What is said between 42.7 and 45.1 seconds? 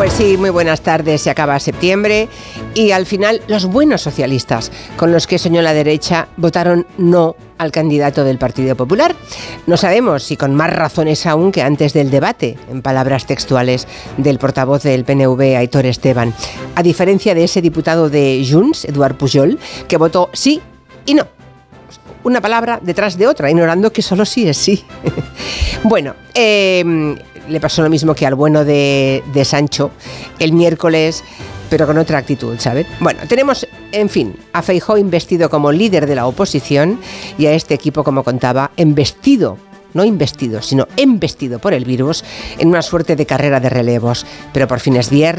suerte de carrera de relevos. Pero por fin es